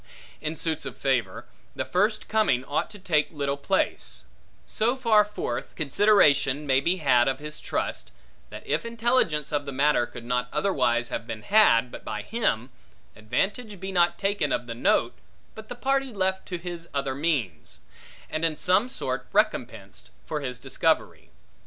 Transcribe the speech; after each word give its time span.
In 0.41 0.55
suits 0.55 0.87
of 0.87 0.97
favor, 0.97 1.45
the 1.75 1.85
first 1.85 2.27
coming 2.27 2.65
ought 2.65 2.89
to 2.89 2.97
take 2.97 3.29
little 3.29 3.55
place: 3.55 4.25
so 4.65 4.95
far 4.95 5.23
forth, 5.23 5.75
consideration 5.75 6.65
may 6.65 6.81
be 6.81 6.95
had 6.97 7.27
of 7.27 7.37
his 7.37 7.59
trust, 7.59 8.09
that 8.49 8.65
if 8.65 8.83
intelligence 8.83 9.51
of 9.51 9.67
the 9.67 9.71
matter 9.71 10.07
could 10.07 10.23
not 10.25 10.49
otherwise 10.51 11.09
have 11.09 11.27
been 11.27 11.43
had, 11.43 11.91
but 11.91 12.03
by 12.03 12.23
him, 12.23 12.71
advantage 13.15 13.79
be 13.79 13.91
not 13.91 14.17
taken 14.17 14.51
of 14.51 14.65
the 14.65 14.73
note, 14.73 15.13
but 15.53 15.67
the 15.69 15.75
party 15.75 16.11
left 16.11 16.47
to 16.47 16.57
his 16.57 16.89
other 16.95 17.13
means; 17.13 17.77
and 18.27 18.43
in 18.43 18.57
some 18.57 18.89
sort 18.89 19.27
recompensed, 19.31 20.09
for 20.25 20.41
his 20.41 20.57
discovery. 20.57 21.29